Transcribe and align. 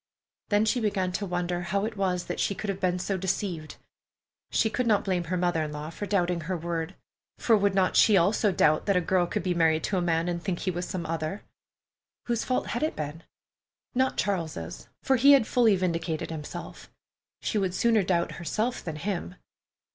Then 0.49 0.65
she 0.65 0.79
began 0.79 1.11
to 1.11 1.27
wonder 1.27 1.61
how 1.61 1.85
it 1.85 1.95
was 1.95 2.23
that 2.25 2.39
she 2.39 2.55
could 2.55 2.71
have 2.71 2.79
been 2.79 2.97
so 2.97 3.17
deceived. 3.17 3.75
She 4.49 4.67
could 4.67 4.87
not 4.87 5.03
blame 5.05 5.25
her 5.25 5.37
mother 5.37 5.61
in 5.61 5.71
law 5.71 5.91
for 5.91 6.07
doubting 6.07 6.41
her 6.41 6.57
word, 6.57 6.95
for 7.37 7.55
would 7.55 7.75
not 7.75 7.95
she 7.95 8.17
also 8.17 8.51
doubt 8.51 8.87
that 8.87 8.95
a 8.95 8.99
girl 8.99 9.27
could 9.27 9.43
be 9.43 9.53
married 9.53 9.83
to 9.83 9.97
a 9.97 10.01
man 10.01 10.27
and 10.27 10.41
think 10.41 10.61
he 10.61 10.71
was 10.71 10.87
some 10.87 11.05
other? 11.05 11.43
Whose 12.25 12.43
fault 12.43 12.65
had 12.69 12.81
it 12.81 12.95
been? 12.95 13.21
Not 13.93 14.17
Charles's, 14.17 14.87
for 15.03 15.17
he 15.17 15.33
had 15.33 15.45
fully 15.45 15.75
vindicated 15.75 16.31
himself. 16.31 16.89
She 17.43 17.59
would 17.59 17.75
sooner 17.75 18.01
doubt 18.01 18.31
herself 18.37 18.83
than 18.83 18.95
him. 18.95 19.35